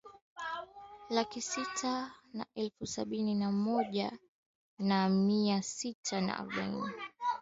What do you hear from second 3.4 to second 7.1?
moja na mia sita na arobaini